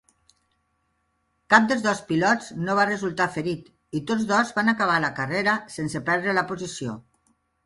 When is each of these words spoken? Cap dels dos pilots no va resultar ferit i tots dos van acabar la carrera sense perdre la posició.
Cap 1.53 1.67
dels 1.71 1.83
dos 1.87 2.01
pilots 2.11 2.47
no 2.69 2.77
va 2.79 2.85
resultar 2.91 3.27
ferit 3.35 3.69
i 4.01 4.03
tots 4.13 4.27
dos 4.33 4.55
van 4.57 4.73
acabar 4.75 4.97
la 5.05 5.13
carrera 5.21 5.55
sense 5.77 6.03
perdre 6.11 6.37
la 6.41 6.47
posició. 6.55 6.99